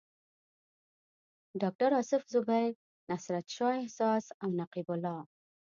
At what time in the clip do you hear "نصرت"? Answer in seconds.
3.09-3.45